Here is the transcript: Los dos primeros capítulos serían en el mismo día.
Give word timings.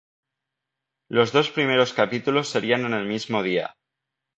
Los 1.09 1.31
dos 1.31 1.51
primeros 1.51 1.93
capítulos 1.93 2.47
serían 2.49 2.85
en 2.85 2.93
el 2.95 3.05
mismo 3.07 3.43
día. 3.43 3.77